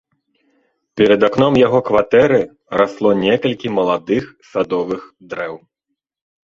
Перад 1.01 1.25
акном 1.27 1.53
яго 1.67 1.79
кватэры 1.89 2.41
расло 2.81 3.11
некалькі 3.25 3.67
маладых 3.77 4.23
садовых 4.55 5.01
дрэў. 5.33 5.55